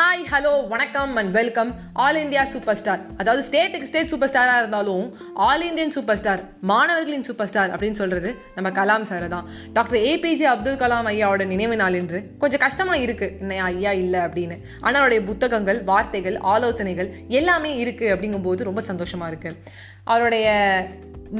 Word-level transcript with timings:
Hi 0.00 0.22
hello 0.32 0.68
வணக்கம் 0.68 1.16
and 1.16 1.30
welcome 1.30 1.70
all 1.94 2.18
India 2.20 2.44
super 2.44 2.76
star 2.76 3.00
அதாவது 3.16 3.42
ஸ்டேட்டுக்கு 3.48 3.82
ஸ்டேட் 3.82 4.08
சூப்பர் 4.08 4.28
ஸ்டாராக 4.28 4.58
இருந்தாலும் 4.58 5.12
ஆல் 5.34 5.64
இந்தியன் 5.66 5.90
சூப்பர் 5.90 6.16
ஸ்டார் 6.16 6.42
மாணவர்களின் 6.60 7.22
சூப்பர் 7.22 7.46
ஸ்டார் 7.46 7.70
அப்படின்னு 7.70 7.92
சொல்கிறது 7.92 8.36
நம்ம 8.54 8.70
கலாம் 8.70 9.02
சார் 9.02 9.28
தான். 9.28 9.48
டாக்டர் 9.72 9.98
ஏபிஜே 9.98 10.44
அப்துல் 10.44 10.76
கலாம் 10.76 11.04
ஐயாவோட 11.04 11.44
நினைவு 11.44 11.76
நாள் 11.76 11.94
என்று 11.94 12.20
கொஞ்சம் 12.38 12.60
கஷ்டமாக 12.60 12.98
இருக்குது 12.98 13.38
என்ன 13.38 13.62
ஐயா 13.64 13.90
இல்லை 13.92 14.20
அப்படின்னு. 14.20 14.56
ஆனால் 14.80 14.94
அவருடைய 14.94 15.24
புத்தகங்கள் 15.24 15.84
வார்த்தைகள் 15.84 16.36
ஆலோசனைகள் 16.36 17.14
எல்லாமே 17.28 17.84
இருக்குது 17.84 18.16
அப்படிங்கும்போது 18.16 18.62
ரொம்ப 18.62 18.80
சந்தோஷமாக 18.80 19.30
இருக்குது 19.32 19.56
அவருடைய 20.04 20.48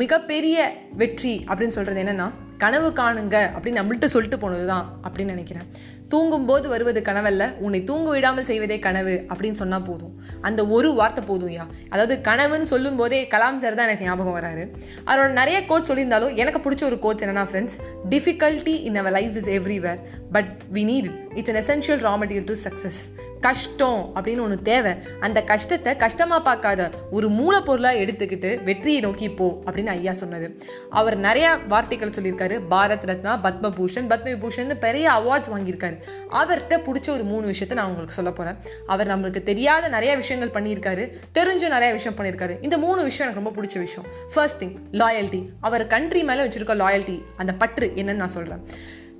மிகப்பெரிய 0.00 0.56
வெற்றி 1.00 1.34
அப்படின்னு 1.48 1.76
சொல்கிறது 1.76 2.02
என்னென்னா 2.02 2.28
கனவு 2.62 2.88
காணுங்க 2.98 3.36
அப்படின்னு 3.54 3.80
நம்மள்ட்ட 3.80 4.08
சொல்லிட்டு 4.14 4.38
போனது 4.38 4.64
தான் 4.70 4.86
அப்படின்னு 5.06 5.34
நினைக்கிறேன். 5.34 5.66
தூங்கும்போது 6.12 6.68
வருவது 6.72 7.00
கனவல்ல 7.08 7.58
உன்னை 7.64 7.84
தூங்க 7.88 8.08
விடாமல் 8.14 8.46
செய்வதே 8.48 8.78
கனவு 8.86 9.14
அப்படின்னு 9.30 9.58
சொன்னால் 9.60 9.84
போதும். 9.88 10.12
அந்த 10.46 10.60
ஒரு 10.76 10.88
வார்த்தை 10.98 11.22
போதும் 11.24 11.52
யா 11.56 11.64
அதாவது 11.92 12.14
கனவுன்னு 12.28 12.68
சொல்லும் 12.72 12.98
போதே 13.00 13.20
கலாம் 13.34 13.60
சார் 13.62 13.78
தான் 13.78 13.88
எனக்கு 13.88 14.08
ஞாபகம் 14.08 14.36
வராரு. 14.38 14.64
அவரோட 15.08 15.30
நிறைய 15.40 15.58
கோட் 15.70 15.88
சொல்லியிருந்தாலும் 15.90 16.34
எனக்கு 16.42 16.60
பிடிச்ச 16.64 16.84
ஒரு 16.90 16.98
கோட்ஸ் 17.04 17.24
என்னன்னா 17.26 17.46
friends 17.50 17.76
difficulty 18.14 18.76
in 18.90 18.98
our 19.02 19.16
life 19.18 19.38
is 19.42 19.50
everywhere 19.58 20.00
but 20.36 20.50
we 20.76 20.84
need 20.92 21.10
it 21.10 21.38
it's 21.38 21.52
an 21.54 21.60
essential 21.64 22.02
raw 22.08 22.14
material 22.22 22.48
to 22.52 22.56
success 22.66 23.00
கஷ்டம் 23.48 24.00
அப்படின்னு 24.16 24.44
ஒன்று 24.46 24.58
தேவை. 24.62 24.94
அந்த 25.26 25.38
கஷ்டத்தை 25.52 25.92
கஷ்டமாக 26.04 26.42
பார்க்காத 26.50 26.90
ஒரு 27.10 27.28
மூலப்பொருளாக 27.40 28.02
எடுத்துக்கிட்டு 28.04 28.52
வெற்றியை 28.70 29.00
நோக்கி 29.06 29.28
போ 29.40 29.48
அப்படின்னு 29.66 29.78
ஐயா 29.86 30.12
சொன்னது. 30.12 30.58
அவர் 30.90 31.16
நிறைய 31.16 31.58
வார்த்தைகள் 31.68 32.10
சொல்லியிருக்காரு. 32.10 32.60
பாரத் 32.70 33.06
ரத்னா 33.06 33.40
பத்மபூஷன் 33.42 34.08
பத்மவிபூஷன் 34.08 34.74
பெரிய 34.74 35.10
அவார்ட்ஸ் 35.10 35.56
வாங்கியிருக்காரு. 35.56 36.02
அவர்கிட்ட 36.30 36.74
பிடிச்ச 36.74 37.10
ஒரு 37.10 37.24
மூணு 37.24 37.50
விஷயத்த 37.50 37.72
நான் 37.72 37.86
உங்களுக்கு 37.86 38.14
சொல்ல 38.14 38.32
போறேன். 38.32 38.56
அவர் 38.86 39.08
நம்மளுக்கு 39.08 39.42
தெரியாத 39.42 39.88
நிறைய 39.88 40.16
விஷயங்கள் 40.16 40.62
பண்ணியிருக்காரு. 40.62 41.14
தெரிஞ்ச 41.38 41.68
நிறைய 41.68 41.92
விஷயம் 41.92 42.18
பண்ணியிருக்காரு. 42.18 42.58
இந்த 42.60 42.78
மூணு 42.78 43.02
விஷயம் 43.02 43.32
எனக்கு 43.32 43.50
ரொம்ப 43.50 43.60
பிடிச்ச 43.62 43.78
விஷயம். 43.78 44.10
ஃபர்ஸ்ட் 44.34 44.64
திங் 44.64 44.76
லாயல்ட்டி 44.92 45.46
அவர் 45.60 45.86
கண்ட்ரி 45.86 46.24
மேலே 46.24 46.42
வச்சிருக்க 46.42 46.74
லாயல்ட்டி 46.74 47.22
அந்த 47.36 47.52
பற்று 47.52 47.92
என்னன்னு 47.96 48.14
நான் 48.14 48.28
சொல்றேன். 48.28 48.66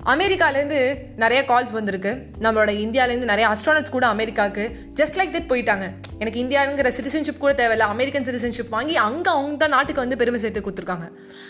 அமெரிக்காலேருந்து 0.05 0.97
நிறைய 1.17 1.45
கால்ஸ் 1.49 1.73
வந்திருக்கு. 1.73 2.23
நம்மளோட 2.41 2.71
இந்தியாவிலேருந்து 2.85 3.31
நிறைய 3.33 3.47
அஸ்ட்ரானட்ஸ் 3.49 3.91
கூட 3.91 4.07
அமெரிக்காவுக்கு 4.07 4.77
ஜஸ்ட் 4.95 5.19
லைக் 5.19 5.35
தட் 5.35 5.51
போயிட்டாங்க. 5.53 5.91
எனக்கு 6.19 6.43
இந்தியாங்கிற 6.45 6.93
சிட்டிசன்ஷிப் 6.97 7.39
கூட 7.39 7.53
தேவையில்ல 7.53 7.79
அமெரிக்கன் 7.79 8.25
சிட்டிசன்ஷிப் 8.25 8.69
வாங்கி 8.69 8.97
அங்கே 8.97 9.31
அவங்க 9.31 9.57
தான் 9.57 9.69
நாட்டுக்கு 9.69 10.01
வந்து 10.01 10.17
பெருமை 10.17 10.41
சேர்த்து 10.41 10.61
கொடுத்துருக்காங்க. 10.61 11.09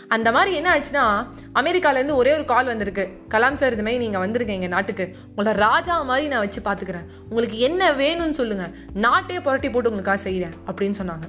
அந்த 0.08 0.32
மாதிரி 0.32 0.56
என்ன 0.56 0.68
ஆச்சுன்னா 0.76 1.26
அமெரிக்காலேருந்து 1.60 2.14
ஒரே 2.14 2.32
ஒரு 2.32 2.44
கால் 2.44 2.66
வந்திருக்கு. 2.66 3.08
கலாம் 3.34 3.54
சார் 3.54 3.72
இது 3.72 3.82
மாதிரி 3.82 4.08
நீங்கள் 4.08 4.28
வந்திருக்கீங்க 4.28 4.58
எங்கள் 4.60 4.68
நாட்டுக்கு. 4.68 5.14
உங்களை 5.28 5.52
ராஜா 5.52 6.02
மாதிரி 6.02 6.28
நான் 6.28 6.38
வச்சு 6.38 6.60
பார்த்துக்கிறேன். 6.60 7.06
உங்களுக்கு 7.28 7.58
என்ன 7.58 7.92
வேணும்னு 7.92 8.30
சொல்லுங்கள் 8.30 8.74
நாட்டையே 8.94 9.40
புரட்டி 9.40 9.70
போட்டு 9.70 9.90
உங்களுக்காக 9.90 10.16
செய்கிறேன் 10.16 10.56
அப்படின்னு 10.66 10.98
சொன்னாங்க. 11.02 11.28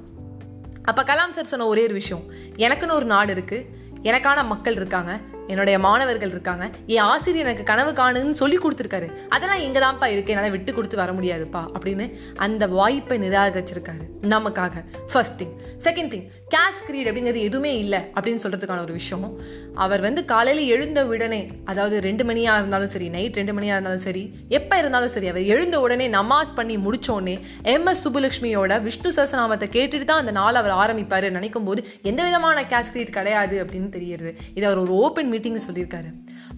அப்போ 0.84 1.04
கலாம் 1.04 1.30
சார் 1.30 1.46
சொன்ன 1.46 1.68
ஒரே 1.68 1.84
ஒரு 1.84 1.94
விஷயம். 1.94 2.24
எனக்குன்னு 2.58 2.92
ஒரு 2.92 3.06
நாடு 3.06 3.34
இருக்குது 3.34 3.66
எனக்கான 4.04 4.46
மக்கள் 4.46 4.74
இருக்காங்க. 4.74 5.20
என்னுடைய 5.48 5.80
மாணவர்கள் 5.80 6.30
இருக்காங்க. 6.30 6.70
என் 6.86 7.04
ஆசிரியர் 7.04 7.46
எனக்கு 7.46 7.64
கனவு 7.64 7.92
காணுன்னு 7.92 8.32
சொல்லி 8.32 8.58
கொடுத்துருக்காரு. 8.58 9.08
அதெல்லாம் 9.30 9.60
இங்கே 9.60 9.80
தான்ப்பா 9.80 10.08
இருக்கு. 10.08 10.34
என்னால் 10.34 10.52
விட்டு 10.52 10.74
கொடுத்து 10.74 10.98
வர 10.98 11.12
முடியாதுப்பா. 11.12 11.64
அப்படின்னு 11.76 12.08
அந்த 12.36 12.68
வாய்ப்பை 12.68 13.20
நிராகரிச்சிருக்காரு. 13.20 14.06
நமக்காக. 14.34 14.84
First 15.12 15.38
thing 15.42 15.54
second 15.86 16.12
thing 16.14 16.26
cash 16.56 16.84
greed 16.88 17.08
அப்படிங்கிறது 17.08 17.42
எதுவுமே 17.50 17.78
இல்லை 17.78 18.00
அப்படின்னு 18.16 18.44
சொல்கிறதுக்கான 18.44 18.82
ஒரு 18.82 18.94
விஷயம். 18.94 19.38
அவர் 19.76 20.02
வந்து 20.02 20.26
காலையில் 20.26 20.68
எழுந்த 20.68 21.06
உடனே 21.06 21.48
அதாவது 21.66 22.00
ரெண்டு 22.02 22.24
மணியாக 22.24 22.60
இருந்தாலும் 22.60 22.92
சரி 22.94 23.10
நைட் 23.10 23.40
ரெண்டு 23.40 23.54
மணியாக 23.54 23.78
இருந்தாலும் 23.78 24.06
சரி 24.06 24.24
எப்போ 24.50 24.78
இருந்தாலும் 24.78 25.14
சரி 25.16 25.28
அவர் 25.28 25.44
எழுந்த 25.44 25.80
உடனே 25.80 26.08
நமாஸ் 26.10 26.56
பண்ணி 26.56 26.78
முடித்தோடனே 26.78 27.40
எம் 27.74 27.86
எஸ் 27.86 28.04
சுப்புலட்சுமியோட 28.08 28.82
விஷ்ணு 28.82 29.12
சசநாமத்தை 29.18 29.70
கேட்டுட்டு 29.78 30.04
தான் 30.04 30.22
அந்த 30.24 30.32
நாள் 30.32 30.60
அவர் 30.62 30.76
ஆரம்பிப்பார். 30.84 31.30
நினைக்கும் 31.32 31.64
போது 31.64 31.84
எந்த 32.02 32.24
விதமான 32.24 32.62
கேஷ் 32.72 32.92
கிரீட் 32.92 33.16
கிடையாது 33.18 33.66
அப்படின்னு 33.66 33.90
தெரியுது 33.98 34.30
இது 34.54 34.66
அவர் 34.66 34.82
ஒரு 34.84 34.94
ஓப்பன் 34.94 35.31
மீட்டிங்னு 35.32 35.64
சொல்லியிருக்காரு. 35.68 36.10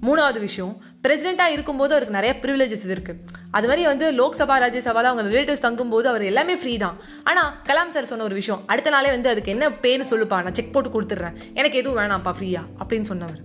மூணாவது 0.08 0.40
விஷயம் 0.48 0.74
பிரசிடெண்ட்டாக 1.04 1.56
இருக்கும்போது 1.56 1.94
அவருக்கு 1.96 2.18
நிறைய 2.18 2.34
ப்ரிவிலேஜஸ் 2.44 2.90
இருக்கு. 2.96 3.16
அது 3.52 3.68
மாதிரி 3.70 3.84
வந்து 3.92 4.06
லோக்சபா 4.20 4.56
ராஜ்யசபாவில் 4.66 5.12
அவங்க 5.12 5.24
ரிலேட்டிவ்ஸ் 5.30 5.66
தங்கும்போது 5.68 6.10
அவர் 6.12 6.30
எல்லாமே 6.32 6.56
ஃப்ரீ 6.56 6.76
தான். 6.78 7.00
ஆனால் 7.24 7.54
கலாம் 7.70 7.94
சார் 7.96 8.12
சொன்ன 8.12 8.24
ஒரு 8.24 8.38
விஷயம் 8.42 8.62
அடுத்த 8.66 8.90
நாளே 8.90 9.10
வந்து 9.10 9.30
அதுக்கு 9.30 9.56
என்ன 9.56 9.70
பேன்னு 9.86 10.12
சொல்லுப்பா 10.12 10.44
நான் 10.44 10.60
செக் 10.60 10.76
போட்டு 10.76 10.92
கொடுத்துட்றேன். 10.96 11.40
எனக்கு 11.54 11.80
எதுவும் 11.84 12.00
வேணாம்ப்பா 12.04 12.34
ஃப்ரீயா 12.40 12.64
அப்படின்னு 12.84 13.10
சொன்னவர். 13.14 13.42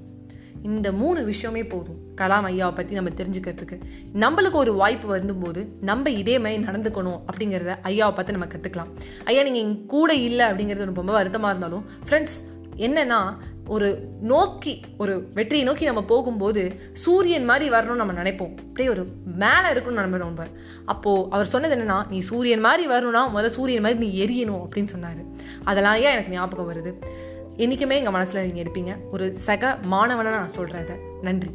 இந்த 0.69 0.89
மூணு 1.01 1.21
விஷயமே 1.25 1.61
போதும். 1.73 1.99
கலாம் 2.21 2.47
ஐயாவை 2.51 2.75
பற்றி 2.79 2.95
நம்ம 2.95 3.11
தெரிஞ்சுக்கிறதுக்கு. 3.19 3.77
நம்மளுக்கு 4.23 4.59
ஒரு 4.63 4.73
வாய்ப்பு 4.75 5.09
வரும்போது 5.09 5.61
நம்ம 5.81 6.11
இதே 6.21 6.37
மாதிரி 6.45 6.63
நடந்துக்கணும் 6.69 7.21
அப்படிங்கிறத 7.31 7.75
ஐயாவை 7.91 8.15
பார்த்து 8.17 8.37
நம்ம 8.37 8.49
கற்றுக்கலாம் 8.55 8.91
ஐயா 9.25 9.43
நீங்கள் 9.43 9.87
கூட 9.95 10.15
இல்லை 10.29 10.47
அப்படிங்கிறது 10.47 10.91
ரொம்ப 10.93 11.13
வருத்தமாக 11.19 11.53
இருந்தாலும் 11.55 11.85
ஃப்ரெண்ட்ஸ் 12.09 12.37
என்னன்னா 12.87 13.21
ஒரு 13.69 14.09
நோக்கி 14.21 14.81
ஒரு 14.99 15.29
வெற்றியை 15.35 15.65
நோக்கி 15.67 15.85
நம்ம 15.85 16.03
போகும்போது 16.03 16.63
சூரியன் 16.93 17.45
மாதிரி 17.45 17.71
வரணும்னு 17.71 18.03
நம்ம 18.03 18.13
நினைப்போம். 18.13 18.55
அப்படியே 18.57 18.89
ஒரு 18.89 19.07
மேலே 19.25 19.69
இருக்கணும்னு 19.73 20.05
நம்ம. 20.05 20.17
ரொம்ப 20.17 20.47
அப்போது 20.87 21.31
அவர் 21.31 21.47
சொன்னது 21.47 21.77
என்னன்னா 21.77 22.09
நீ 22.09 22.19
சூரியன் 22.19 22.61
மாதிரி 22.61 22.87
வரணும்னா 22.87 23.35
முதல்ல 23.35 23.47
சூரியன் 23.47 23.83
மாதிரி 23.83 23.99
நீ 24.07 24.09
எரியணும் 24.25 24.63
அப்படின்னு 24.65 24.85
சொன்னார். 24.85 25.23
அதெல்லாம் 25.65 25.95
ஏன் 25.95 26.13
எனக்கு 26.13 26.31
ஞாபகம் 26.31 26.71
வருது? 26.71 26.93
என்றைக்குமே 27.57 27.97
எங்கள் 27.97 28.13
மனசில் 28.13 28.53
நீங்கள் 28.53 28.65
இருப்பீங்க. 28.65 28.97
ஒரு 29.13 29.35
சக 29.35 29.79
மாணவனாக 29.83 30.37
நான் 30.37 30.57
சொல்கிறத 30.57 30.97
நன்றி. 31.23 31.51